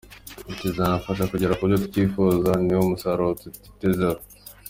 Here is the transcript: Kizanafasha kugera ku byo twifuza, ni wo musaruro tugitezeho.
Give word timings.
Kizanafasha 0.59 1.29
kugera 1.31 1.57
ku 1.57 1.63
byo 1.69 1.77
twifuza, 1.87 2.51
ni 2.65 2.73
wo 2.77 2.83
musaruro 2.89 3.31
tugitezeho. 3.41 4.19